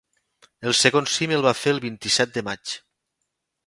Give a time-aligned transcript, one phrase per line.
[0.69, 2.77] El segon cim el va fer el vint-i-set de maig.